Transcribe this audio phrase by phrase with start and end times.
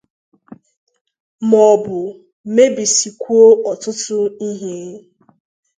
[1.49, 1.95] maọbụ
[2.53, 4.17] mebisikwuo ọtụtụ
[4.49, 4.73] ihe.